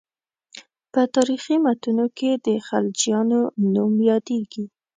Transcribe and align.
په 0.91 1.01
تاریخي 1.15 1.55
متونو 1.65 2.05
کې 2.17 2.31
د 2.45 2.47
خلجیانو 2.67 3.39
نوم 3.73 3.93
یادېږي. 4.09 4.65